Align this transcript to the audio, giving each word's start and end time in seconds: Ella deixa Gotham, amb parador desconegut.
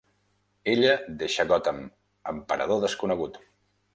Ella 0.71 0.95
deixa 1.19 1.45
Gotham, 1.51 1.83
amb 2.33 2.47
parador 2.53 2.83
desconegut. 2.87 3.41